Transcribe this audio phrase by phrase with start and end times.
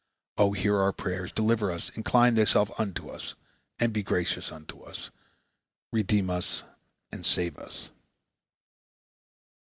[0.39, 3.35] O hear our prayer, deliver us, incline Thyself unto us,
[3.77, 5.11] and be gracious unto us!
[5.91, 6.63] Redeem us
[7.11, 7.91] and save us!"